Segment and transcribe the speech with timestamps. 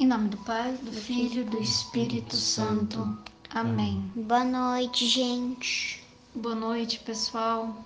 [0.00, 3.18] Em nome do Pai, do Filho e do Espírito Santo.
[3.50, 4.10] Amém.
[4.16, 6.02] Boa noite, gente.
[6.34, 7.84] Boa noite, pessoal.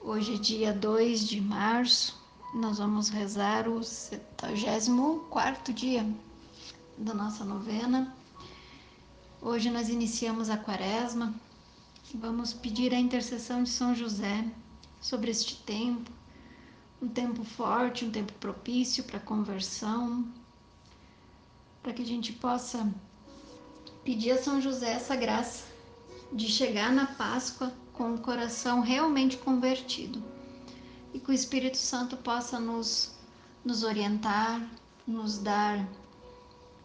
[0.00, 2.16] Hoje é dia 2 de março.
[2.54, 6.06] Nós vamos rezar o 74 dia
[6.96, 8.14] da nossa novena.
[9.42, 11.34] Hoje nós iniciamos a quaresma.
[12.14, 14.44] Vamos pedir a intercessão de São José
[15.00, 16.12] sobre este tempo,
[17.02, 20.24] um tempo forte, um tempo propício para conversão,
[21.88, 22.86] para que a gente possa
[24.04, 25.64] pedir a São José essa graça
[26.30, 30.22] de chegar na Páscoa com o coração realmente convertido
[31.14, 33.14] e que o Espírito Santo possa nos,
[33.64, 34.68] nos orientar,
[35.06, 35.88] nos dar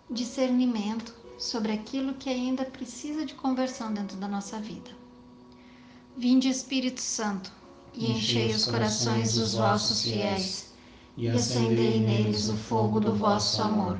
[0.09, 4.89] discernimento sobre aquilo que ainda precisa de conversão dentro da nossa vida.
[6.16, 7.52] Vinde, Espírito Santo,
[7.94, 10.73] e enchei os corações dos vossos fiéis,
[11.17, 13.99] e acendei neles o fogo do vosso amor.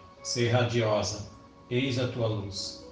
[0.23, 1.31] sê radiosa,
[1.69, 2.85] eis a tua luz.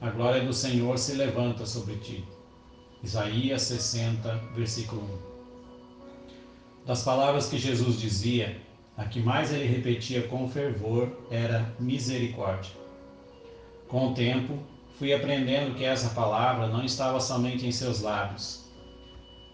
[0.00, 2.24] A glória do Senhor se levanta sobre ti.
[3.02, 6.86] Isaías 60, versículo 1.
[6.86, 8.60] Das palavras que Jesus dizia,
[8.96, 12.72] a que mais ele repetia com fervor era misericórdia.
[13.88, 14.58] Com o tempo,
[14.98, 18.64] fui aprendendo que essa palavra não estava somente em seus lábios,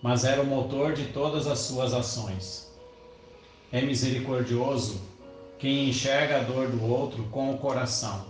[0.03, 2.73] mas era o motor de todas as suas ações.
[3.71, 5.01] É misericordioso
[5.63, 8.25] quem enxerga a dor do outro com o coração.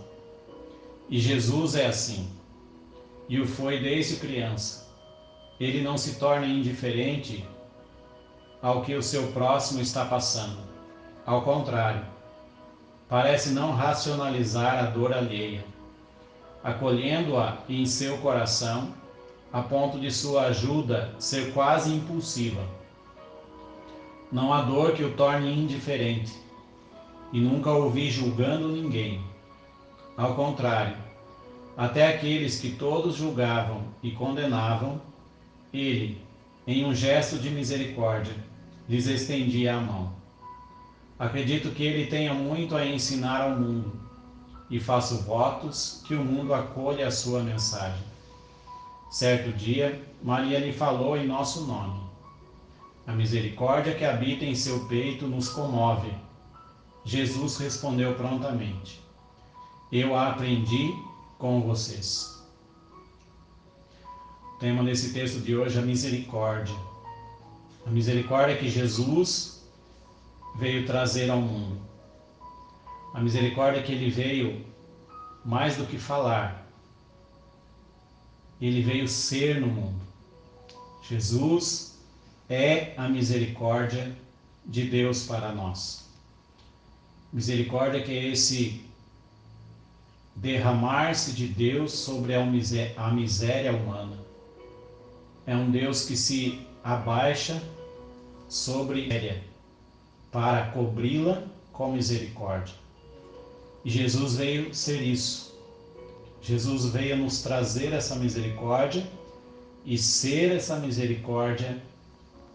[1.09, 2.29] E Jesus é assim,
[3.27, 4.87] e o foi desde criança
[5.59, 7.43] ele não se torna indiferente
[8.61, 10.59] ao que o seu próximo está passando.
[11.25, 12.05] Ao contrário,
[13.09, 15.65] parece não racionalizar a dor alheia,
[16.63, 18.93] acolhendo-a em seu coração,
[19.51, 22.61] a ponto de sua ajuda ser quase impulsiva.
[24.31, 26.42] Não há dor que o torne indiferente,
[27.33, 29.19] e nunca ouvi julgando ninguém.
[30.15, 30.95] Ao contrário,
[31.75, 35.01] até aqueles que todos julgavam e condenavam,
[35.73, 36.21] ele,
[36.67, 38.35] em um gesto de misericórdia,
[38.87, 40.13] lhes estendia a mão.
[41.17, 43.99] Acredito que ele tenha muito a ensinar ao mundo
[44.69, 48.03] e faço votos que o mundo acolha a sua mensagem.
[49.09, 51.99] Certo dia, Maria lhe falou em nosso nome.
[53.07, 56.11] A misericórdia que habita em seu peito nos comove.
[57.05, 59.01] Jesus respondeu prontamente:
[59.91, 60.93] Eu a aprendi
[61.37, 62.33] com vocês
[64.63, 66.73] tema desse texto de hoje é a misericórdia.
[67.85, 69.61] A misericórdia que Jesus
[70.55, 71.81] veio trazer ao mundo.
[73.13, 74.65] A misericórdia que ele veio
[75.43, 76.65] mais do que falar.
[78.61, 79.99] Ele veio ser no mundo.
[81.09, 81.99] Jesus
[82.49, 84.15] é a misericórdia
[84.65, 86.02] de Deus para nós.
[87.33, 88.81] Misericórdia que é esse
[90.35, 92.45] derramar-se de Deus sobre a
[93.11, 94.23] miséria humana
[95.45, 97.61] é um Deus que se abaixa
[98.47, 99.41] sobre ela
[100.31, 102.75] para cobri-la com misericórdia.
[103.83, 105.53] E Jesus veio ser isso.
[106.41, 109.05] Jesus veio nos trazer essa misericórdia
[109.85, 111.81] e ser essa misericórdia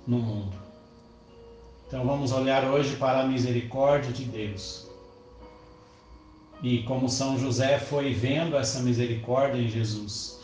[0.07, 0.68] no mundo.
[1.89, 4.87] Então vamos olhar hoje para a misericórdia de Deus.
[6.63, 10.39] E como São José foi vendo essa misericórdia em Jesus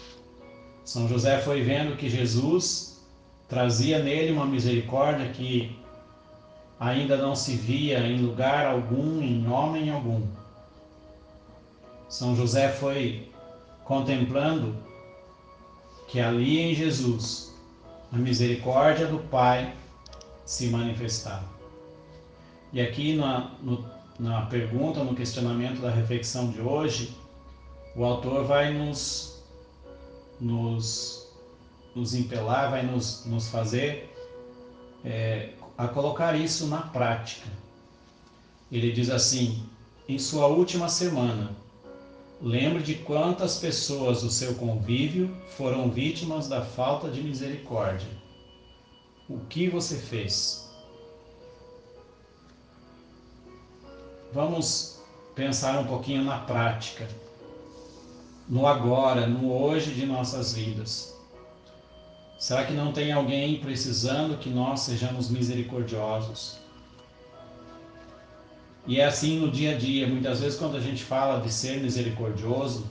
[0.85, 3.01] são José foi vendo que Jesus
[3.49, 5.75] trazia nele uma misericórdia que
[6.79, 10.23] ainda não se via em lugar algum, em homem algum.
[12.07, 13.31] São José foi
[13.85, 14.77] contemplando
[16.07, 17.55] que ali em Jesus
[18.13, 19.73] a misericórdia do Pai
[20.45, 21.49] se manifestava.
[22.73, 23.85] E aqui na, no,
[24.19, 27.17] na pergunta, no questionamento da reflexão de hoje,
[27.97, 29.35] o autor vai nos
[30.41, 31.29] nos,
[31.95, 34.13] nos impelar, vai nos, nos fazer
[35.05, 37.49] é, a colocar isso na prática.
[38.71, 39.63] Ele diz assim:
[40.09, 41.53] em sua última semana,
[42.41, 48.24] lembre de quantas pessoas do seu convívio foram vítimas da falta de misericórdia.
[49.29, 50.69] O que você fez?
[54.35, 55.01] Vamos
[55.35, 57.09] pensar um pouquinho na prática,
[58.47, 61.15] no agora, no hoje de nossas vidas.
[62.39, 66.59] Será que não tem alguém precisando que nós sejamos misericordiosos?
[68.87, 70.07] E é assim no dia a dia.
[70.07, 72.85] Muitas vezes, quando a gente fala de ser misericordioso,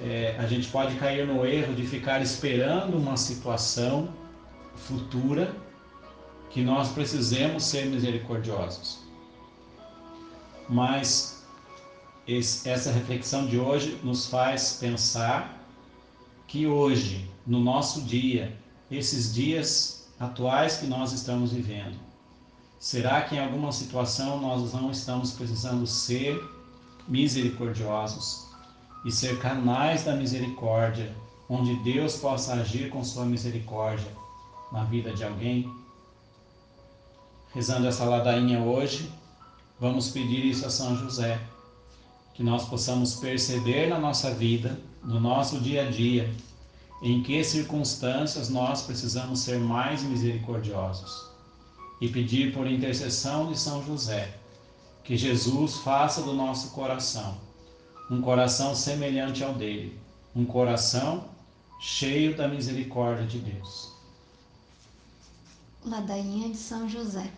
[0.00, 4.08] é, a gente pode cair no erro de ficar esperando uma situação
[4.86, 5.54] futura
[6.50, 9.00] que nós precisemos ser misericordiosos.
[10.68, 11.44] Mas
[12.26, 15.64] esse, essa reflexão de hoje nos faz pensar
[16.46, 18.56] que hoje, no nosso dia,
[18.90, 21.98] esses dias atuais que nós estamos vivendo,
[22.78, 26.40] será que em alguma situação nós não estamos precisando ser
[27.06, 28.46] misericordiosos
[29.04, 31.14] e ser canais da misericórdia,
[31.48, 34.10] onde Deus possa agir com sua misericórdia
[34.72, 35.72] na vida de alguém?
[37.54, 39.10] Rezando essa ladainha hoje,
[39.80, 41.40] vamos pedir isso a São José,
[42.34, 46.32] que nós possamos perceber na nossa vida, no nosso dia a dia,
[47.02, 51.28] em que circunstâncias nós precisamos ser mais misericordiosos
[52.00, 54.34] e pedir por intercessão de São José
[55.04, 57.48] que Jesus faça do nosso coração
[58.10, 59.98] um coração semelhante ao dele,
[60.34, 61.28] um coração
[61.78, 63.92] cheio da misericórdia de Deus.
[65.84, 67.30] Ladainha de São José.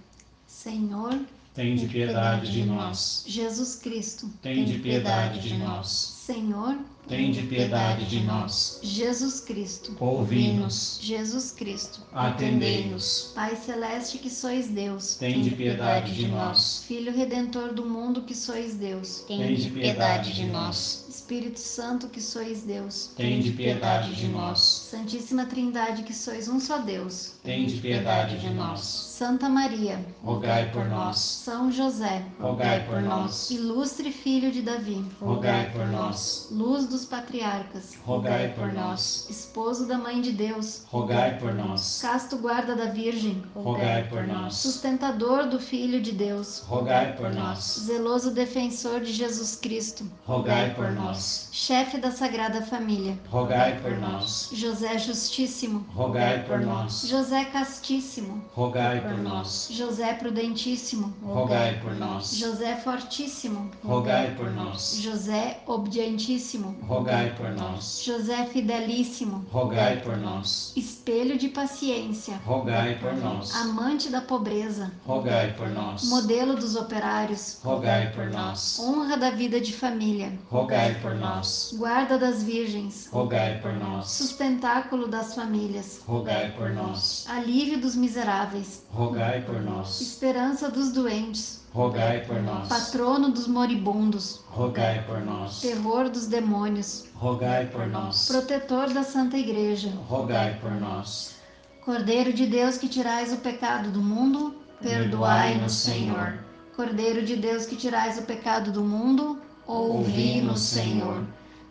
[0.46, 1.18] Senhor,
[1.54, 3.24] tem de piedade de nós.
[3.26, 6.19] Jesus Cristo, tem de piedade de nós.
[6.26, 6.76] Senhor,
[7.08, 8.78] tem de piedade de nós.
[8.84, 11.00] Jesus Cristo, ouvi-nos.
[11.02, 13.32] Jesus Cristo, atendei-nos.
[13.34, 16.84] Pai celeste que sois Deus, tem de piedade de nós.
[16.86, 21.06] Filho redentor do mundo que sois Deus, tem de piedade de nós.
[21.08, 24.60] Espírito Santo que sois Deus, tem de piedade de nós.
[24.90, 28.80] Santíssima Trindade que sois um só Deus, tem de piedade de nós.
[28.80, 31.18] Santa Maria, rogai por nós.
[31.18, 33.50] São José, rogai por nós.
[33.50, 36.19] Ilustre filho de Davi, rogai por nós.
[36.50, 39.26] Luz dos patriarcas, rogai por nós.
[39.30, 42.00] Esposo da Mãe de Deus, rogai por nós.
[42.02, 44.56] Casto guarda da Virgem, rogai por nós.
[44.56, 47.80] Sustentador do Filho de Deus, rogai por nós.
[47.86, 51.48] Zeloso defensor de Jesus Cristo, rogai por nós.
[51.52, 54.50] Chefe da Sagrada Família, rogai por nós.
[54.52, 57.06] José Justíssimo, rogai por nós.
[57.08, 59.68] José Castíssimo, rogai por nós.
[59.70, 62.36] José Prudentíssimo, rogai por nós.
[62.36, 65.00] José Fortíssimo, rogai por nós.
[65.00, 65.60] José
[66.00, 68.02] Obedientíssimo, rogai por nós.
[68.02, 70.72] José Fidelíssimo, rogai por nós.
[70.74, 73.54] Espelho de paciência, rogai por nós.
[73.54, 76.08] Amante da pobreza, rogai por nós.
[76.08, 78.80] Modelo dos operários, rogai por nós.
[78.80, 81.74] Honra da vida de família, rogai por nós.
[81.76, 84.08] Guarda das virgens, rogai por nós.
[84.08, 87.26] Sustentáculo das famílias, rogai por nós.
[87.28, 90.00] Alívio dos miseráveis, rogai por nós.
[90.00, 92.68] Esperança dos doentes, rogai por nós.
[92.68, 95.60] Patrono dos moribundos, rogai por nós.
[95.60, 98.28] Terror dos demônios, rogai por nós.
[98.28, 101.36] Protetor da Santa Igreja, rogai por nós.
[101.84, 106.38] Cordeiro de Deus que tirais o pecado do mundo, perdoai-nos, Senhor.
[106.76, 111.24] Cordeiro de Deus que tirais o pecado do mundo, ouvi-nos, Senhor.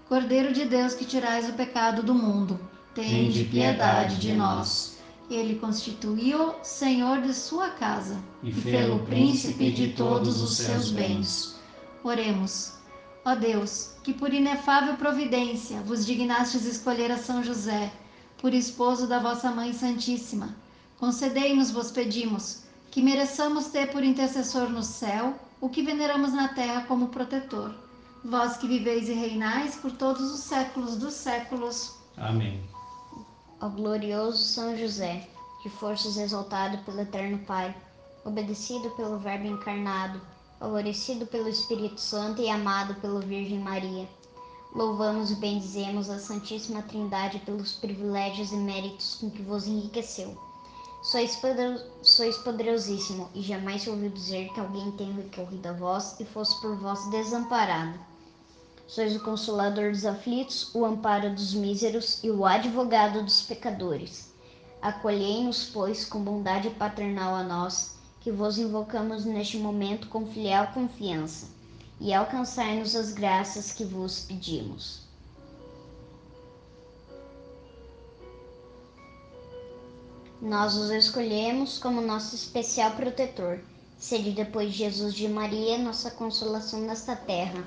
[0.07, 2.59] Cordeiro de Deus que tirais o pecado do mundo,
[2.95, 4.98] tende piedade de nós.
[5.29, 11.55] Ele constituiu Senhor de sua casa e fê-lo príncipe de todos os seus bens.
[12.03, 12.73] Oremos.
[13.23, 17.92] Ó Deus, que por inefável providência vos dignastes escolher a São José,
[18.39, 20.56] por esposo da vossa Mãe Santíssima,
[20.97, 26.85] concedei-nos, vos pedimos, que mereçamos ter por intercessor no céu o que veneramos na terra
[26.87, 27.75] como protetor.
[28.23, 31.95] Vós que viveis e reinais por todos os séculos dos séculos.
[32.18, 32.61] Amém.
[33.61, 35.28] Ó glorioso São José,
[35.61, 37.75] que fostes exaltado pelo Eterno Pai,
[38.23, 40.21] obedecido pelo Verbo encarnado,
[40.57, 44.07] favorecido pelo Espírito Santo e amado pela Virgem Maria.
[44.73, 50.37] Louvamos e bendizemos a Santíssima Trindade pelos privilégios e méritos com que vos enriqueceu.
[51.01, 56.18] Sois, poder, sois poderosíssimo, e jamais se ouviu dizer que alguém tenha recorrido a vós
[56.19, 57.99] e fosse por vós desamparado.
[58.89, 64.33] Sois o consolador dos aflitos, o amparo dos míseros e o advogado dos pecadores.
[64.81, 71.49] Acolhei-nos, pois, com bondade paternal a nós, que vos invocamos neste momento com filial confiança,
[71.99, 75.01] e alcançai-nos as graças que vos pedimos.
[80.41, 83.59] Nós os escolhemos como nosso especial protetor.
[83.99, 87.63] Sede depois Jesus de Maria, nossa consolação nesta terra,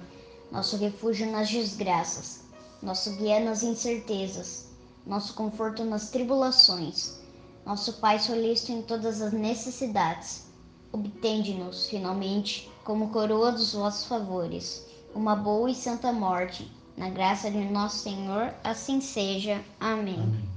[0.52, 2.42] nosso refúgio nas desgraças,
[2.82, 4.66] nosso guia nas incertezas,
[5.06, 7.20] nosso conforto nas tribulações,
[7.64, 10.44] nosso Pai solícito em todas as necessidades.
[10.92, 16.70] Obtende-nos, finalmente, como coroa dos vossos favores, uma boa e santa morte.
[16.98, 19.62] Na graça de nosso Senhor, assim seja.
[19.80, 20.20] Amém.
[20.20, 20.48] Amém.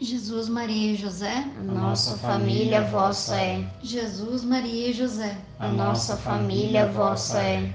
[0.00, 1.44] Jesus, Maria e José.
[1.58, 3.68] A nossa família vossa é.
[3.82, 5.36] Jesus, Maria e José.
[5.58, 7.74] A nossa família vossa é.